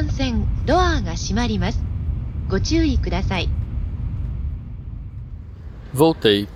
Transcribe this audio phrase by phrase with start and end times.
[0.00, 1.84] 番線ドアが閉まります。
[2.48, 3.50] ご注意ください。
[5.92, 6.48] Voltei.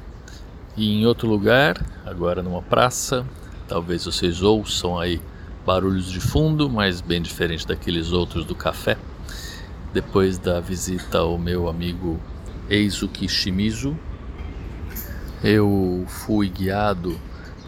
[0.77, 3.27] E em outro lugar, agora numa praça,
[3.68, 5.21] talvez vocês ouçam aí
[5.66, 8.96] barulhos de fundo, mas bem diferente daqueles outros do café.
[9.93, 12.18] Depois da visita ao meu amigo
[12.68, 13.96] Eizuki Shimizu,
[15.43, 17.18] eu fui guiado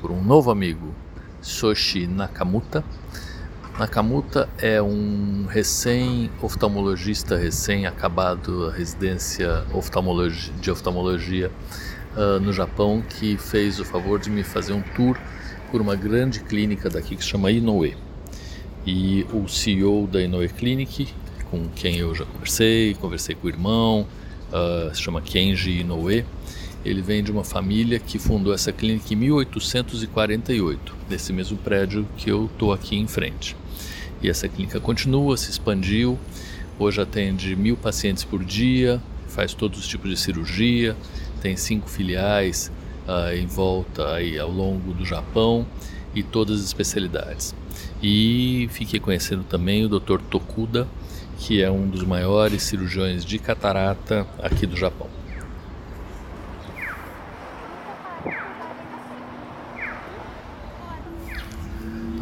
[0.00, 0.94] por um novo amigo,
[1.40, 2.84] Soshi Nakamuta.
[3.77, 9.63] Nakamuta é um recém-oftalmologista, recém-acabado a residência
[10.59, 11.51] de oftalmologia
[12.15, 15.15] uh, no Japão, que fez o favor de me fazer um tour
[15.69, 17.95] por uma grande clínica daqui que se chama Inoue.
[18.83, 21.13] E o CEO da Inoue Clinic,
[21.51, 24.07] com quem eu já conversei, conversei com o irmão,
[24.51, 26.25] uh, se chama Kenji Inoue.
[26.83, 32.31] Ele vem de uma família que fundou essa clínica em 1848, nesse mesmo prédio que
[32.31, 33.55] eu estou aqui em frente.
[34.21, 36.17] E essa clínica continua, se expandiu,
[36.79, 40.95] hoje atende mil pacientes por dia, faz todos os tipos de cirurgia,
[41.41, 42.71] tem cinco filiais
[43.07, 45.65] uh, em volta aí ao longo do Japão
[46.15, 47.53] e todas as especialidades.
[48.01, 50.19] E fiquei conhecendo também o Dr.
[50.29, 50.87] Tokuda,
[51.37, 55.07] que é um dos maiores cirurgiões de catarata aqui do Japão.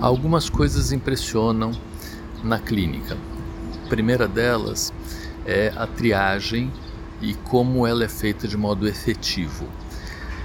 [0.06, 1.72] Algumas coisas impressionam
[2.44, 3.18] na clínica.
[3.84, 4.94] A primeira delas
[5.48, 6.72] é a triagem
[7.20, 9.66] e como ela é feita de modo efetivo.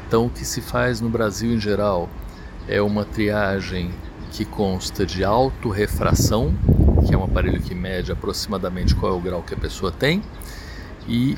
[0.08, 2.08] Então, o que se faz no Brasil em geral
[2.66, 3.90] é uma triagem
[4.30, 6.54] que consta de autorrefração,
[7.06, 10.22] que é um aparelho que mede aproximadamente qual é o grau que a pessoa tem,
[11.06, 11.36] e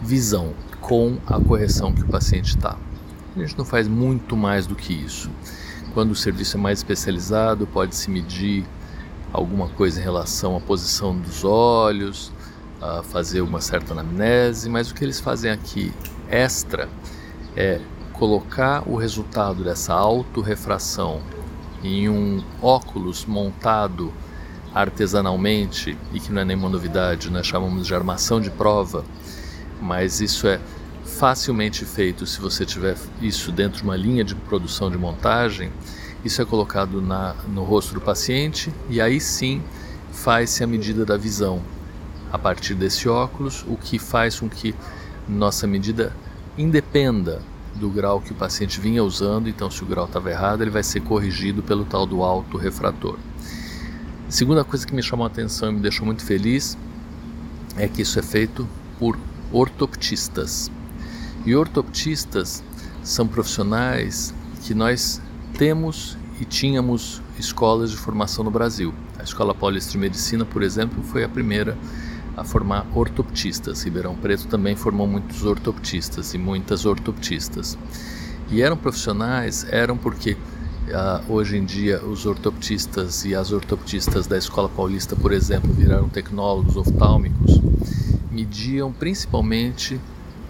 [0.00, 2.78] visão, com a correção que o paciente está.
[3.34, 5.28] A gente não faz muito mais do que isso.
[5.94, 8.64] Quando o serviço é mais especializado, pode-se medir
[9.32, 12.32] alguma coisa em relação à posição dos olhos,
[12.80, 15.92] a fazer uma certa anamnese, mas o que eles fazem aqui
[16.30, 16.88] extra
[17.56, 17.80] é
[18.12, 21.20] colocar o resultado dessa autorrefração
[21.82, 24.12] em um óculos montado
[24.74, 29.04] artesanalmente e que não é nenhuma novidade, nós chamamos de armação de prova,
[29.80, 30.60] mas isso é
[31.08, 35.72] facilmente feito se você tiver isso dentro de uma linha de produção de montagem.
[36.24, 39.62] Isso é colocado na, no rosto do paciente e aí sim
[40.12, 41.62] faz-se a medida da visão
[42.30, 44.74] a partir desse óculos, o que faz com que
[45.26, 46.14] nossa medida
[46.56, 47.40] independa
[47.74, 49.48] do grau que o paciente vinha usando.
[49.48, 53.16] Então, se o grau estava errado, ele vai ser corrigido pelo tal do autorrefrator.
[54.28, 56.76] Segunda coisa que me chamou a atenção e me deixou muito feliz
[57.76, 59.18] é que isso é feito por
[59.52, 60.70] ortoptistas.
[61.44, 62.62] E ortoptistas
[63.02, 64.34] são profissionais
[64.64, 65.20] que nós
[65.56, 68.92] temos e tínhamos escolas de formação no Brasil.
[69.18, 71.76] A Escola Paulista de Medicina, por exemplo, foi a primeira
[72.36, 73.82] a formar ortoptistas.
[73.82, 77.76] Ribeirão Preto também formou muitos ortoptistas e muitas ortoptistas.
[78.50, 84.38] E eram profissionais, eram porque uh, hoje em dia os ortoptistas e as ortoptistas da
[84.38, 87.60] Escola Paulista, por exemplo, viraram tecnólogos oftálmicos,
[88.30, 90.00] mediam principalmente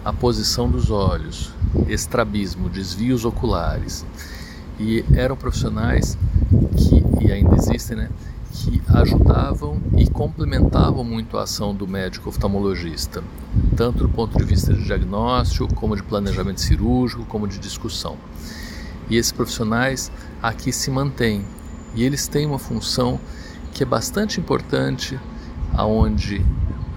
[0.03, 1.51] a posição dos olhos,
[1.87, 4.05] estrabismo, desvios oculares.
[4.79, 6.17] E eram profissionais
[6.77, 8.09] que, e ainda existem, né,
[8.51, 13.23] que ajudavam e complementavam muito a ação do médico oftalmologista,
[13.75, 18.17] tanto do ponto de vista de diagnóstico, como de planejamento cirúrgico, como de discussão.
[19.09, 20.11] E esses profissionais
[20.41, 21.43] aqui se mantêm
[21.95, 23.19] e eles têm uma função
[23.73, 25.19] que é bastante importante,
[25.73, 26.45] aonde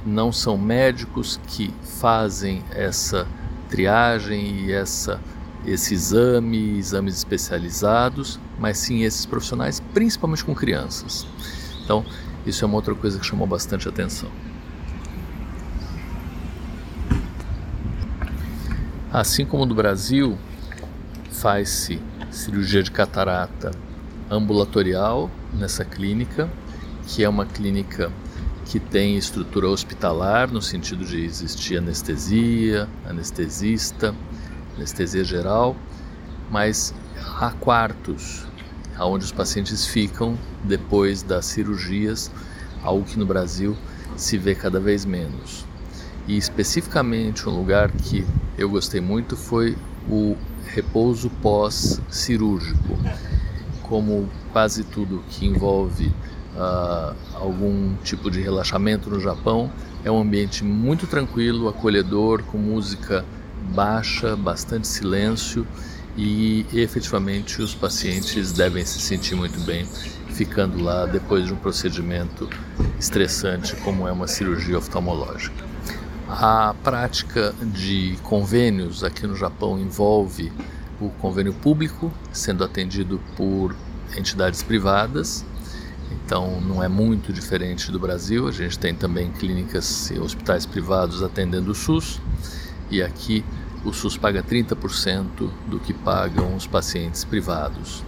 [0.05, 3.27] não são médicos que fazem essa
[3.69, 5.21] triagem e essa
[5.65, 11.27] esse exame, exames especializados, mas sim esses profissionais, principalmente com crianças.
[11.85, 12.05] Então,
[12.45, 14.29] isso é uma outra coisa que chamou bastante atenção.
[19.13, 20.37] Assim como no Brasil,
[21.31, 22.01] faz-se
[22.31, 23.71] cirurgia de catarata
[24.31, 26.51] ambulatorial nessa clínica,
[27.07, 28.11] que é uma clínica
[28.67, 34.15] que tem estrutura hospitalar, no sentido de existir anestesia, anestesista,
[34.77, 35.77] anestesia geral,
[36.51, 36.95] mas
[37.39, 38.47] há quartos
[39.01, 42.31] onde os pacientes ficam depois das cirurgias,
[42.83, 43.77] algo que no Brasil
[44.17, 45.65] se vê cada vez menos.
[46.29, 48.25] E especificamente um lugar que
[48.57, 49.77] eu gostei muito foi
[50.09, 50.37] o
[50.67, 52.99] repouso pós-cirúrgico.
[53.83, 56.13] Como quase tudo que envolve
[57.35, 59.71] algum tipo de relaxamento no Japão,
[60.05, 63.25] é um ambiente muito tranquilo, acolhedor, com música
[63.75, 65.67] baixa, bastante silêncio
[66.17, 69.87] e efetivamente os pacientes devem se sentir muito bem
[70.29, 72.49] ficando lá depois de um procedimento
[72.99, 75.65] estressante como é uma cirurgia oftalmológica.
[76.29, 80.51] A prática de convênios aqui no Japão envolve
[81.01, 83.75] o convênio público sendo atendido por
[84.17, 85.45] entidades privadas
[86.11, 88.49] então não é muito diferente do Brasil.
[88.49, 92.21] A gente tem também clínicas e hospitais privados atendendo o SUS
[92.91, 93.45] e aqui
[93.85, 98.05] o SUS paga 30% do que pagam os pacientes privados.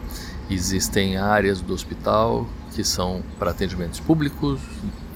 [0.48, 4.60] Existem áreas do hospital que são para atendimentos públicos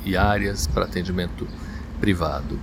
[0.04, 1.46] e áreas para atendimento
[2.00, 2.58] privado.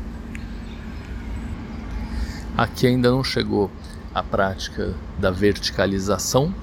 [2.57, 3.69] Aqui ainda não chegou
[4.13, 6.53] a prática da verticalização,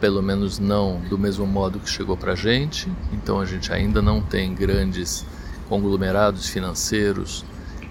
[0.00, 2.90] pelo menos não do mesmo modo que chegou para a gente.
[3.12, 5.24] Então a gente ainda não tem grandes
[5.68, 7.44] conglomerados financeiros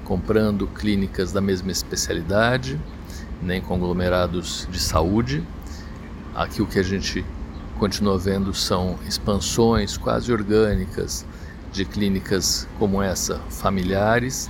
[0.04, 2.80] comprando clínicas da mesma especialidade,
[3.42, 5.44] nem conglomerados de saúde.
[6.34, 7.26] Aqui o que a gente
[7.78, 11.26] continua vendo são expansões quase orgânicas
[11.74, 14.50] de clínicas como essa, familiares,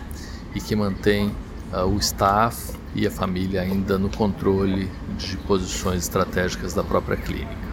[0.54, 1.36] e que mantém
[1.74, 4.90] uh, o staff e a família ainda no controle
[5.20, 7.68] de posições estratégicas da própria clínica.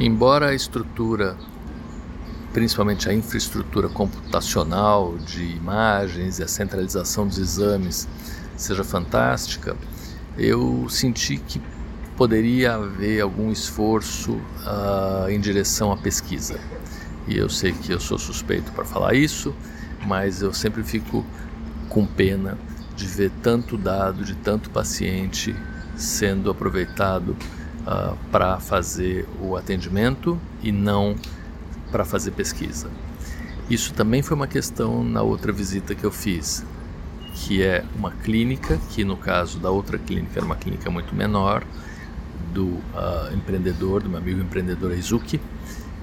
[0.00, 1.36] Embora a estrutura,
[2.54, 8.08] principalmente a infraestrutura computacional de imagens e a centralização dos exames
[8.56, 9.76] seja fantástica,
[10.38, 11.60] eu senti que
[12.16, 16.58] poderia haver algum esforço uh, em direção à pesquisa
[17.26, 19.54] e eu sei que eu sou suspeito para falar isso,
[20.06, 21.24] mas eu sempre fico
[21.88, 22.58] com pena
[22.96, 25.54] de ver tanto dado de tanto paciente
[25.96, 27.30] sendo aproveitado
[27.86, 31.16] uh, para fazer o atendimento e não
[31.90, 32.88] para fazer pesquisa.
[33.70, 36.64] Isso também foi uma questão na outra visita que eu fiz,
[37.34, 41.64] que é uma clínica, que no caso da outra clínica era uma clínica muito menor,
[42.52, 45.40] do uh, empreendedor, do meu amigo empreendedor Izuki,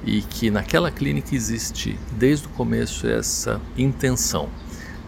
[0.05, 4.49] e que naquela clínica existe desde o começo essa intenção.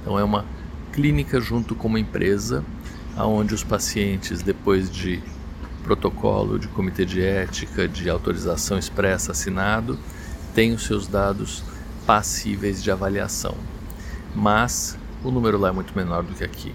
[0.02, 0.46] Então é uma
[0.92, 2.64] clínica junto com uma empresa,
[3.16, 5.22] aonde os pacientes depois de
[5.84, 10.00] protocolo de comitê de ética, de autorização expressa assinado,
[10.54, 11.64] têm os seus dados
[12.06, 13.56] passíveis de avaliação.
[14.36, 16.74] Mas o número lá é muito menor do que aqui.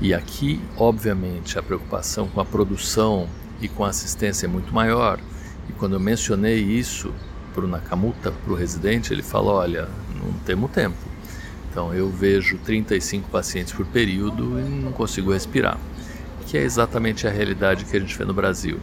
[0.00, 3.28] E aqui, obviamente, a preocupação com a produção
[3.60, 5.18] e com a assistência é muito maior
[5.68, 7.12] e quando eu mencionei isso
[7.54, 10.96] para o Nakamuta, para o residente, ele falou: Olha, não temos tempo.
[11.70, 15.78] Então eu vejo 35 pacientes por período e não consigo respirar,
[16.46, 18.78] que é exatamente a realidade que a gente vê no Brasil.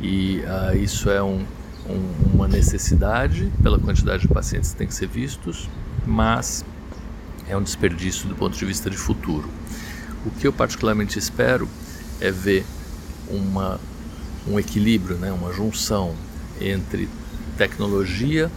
[0.00, 1.44] E uh, isso é um,
[1.88, 5.68] um, uma necessidade pela quantidade de pacientes que têm que ser vistos,
[6.06, 6.64] mas
[7.48, 9.48] é um desperdício do ponto de vista de futuro.
[10.24, 11.68] O que eu particularmente espero
[12.20, 12.64] é ver
[13.28, 13.78] uma
[14.46, 16.14] um equilíbrio, né, uma junção
[16.60, 17.08] entre
[17.56, 18.50] tecnologia,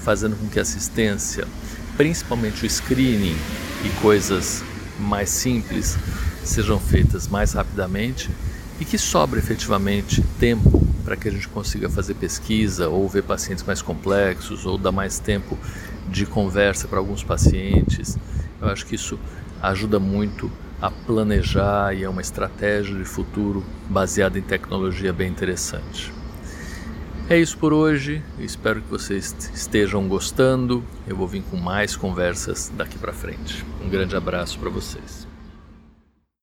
[0.00, 1.46] fazendo com que a assistência,
[1.96, 3.36] principalmente o screening
[3.84, 4.62] e coisas
[4.98, 5.96] mais simples,
[6.44, 8.30] sejam feitas mais rapidamente
[8.80, 13.64] e que sobre efetivamente tempo para que a gente consiga fazer pesquisa ou ver pacientes
[13.64, 15.58] mais complexos ou dar mais tempo
[16.08, 18.16] de conversa para alguns pacientes.
[18.60, 19.18] Eu acho que isso
[19.60, 20.50] ajuda muito
[20.84, 26.12] a planejar e é uma estratégia de futuro baseada em tecnologia bem interessante.
[27.26, 30.84] É isso por hoje, espero que vocês estejam gostando.
[31.08, 33.64] Eu vou vir com mais conversas daqui para frente.
[33.82, 35.26] Um grande abraço para vocês.